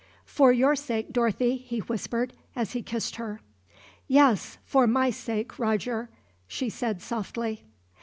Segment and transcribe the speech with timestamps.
[0.25, 3.39] "For your sake, Dorothy," he whispered, as he kissed her.
[4.07, 6.09] "Yes, for my sake, Roger,"
[6.47, 7.65] she said softly.